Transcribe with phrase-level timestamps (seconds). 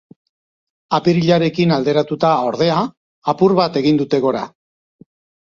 [0.97, 2.79] Apirilarekin alderatuta, ordea,
[3.35, 4.45] apur bat egin dute gora.